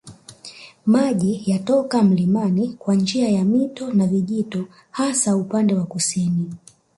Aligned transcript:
Maji 0.85 1.43
yatoka 1.45 2.03
mlimani 2.03 2.67
kwa 2.69 2.95
njia 2.95 3.29
ya 3.29 3.45
mito 3.45 3.93
na 3.93 4.07
vijito 4.07 4.65
hasa 4.91 5.35
upande 5.37 5.73
wa 5.73 5.85
kusini 5.85 6.53